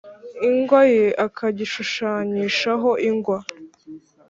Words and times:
Ingwa 0.47 0.81
ye 0.93 1.05
akagishushanyishaho 1.25 2.89
ingwa 3.09 3.37